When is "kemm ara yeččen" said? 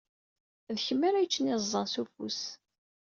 0.85-1.51